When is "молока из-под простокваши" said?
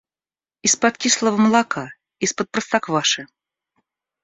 1.37-3.27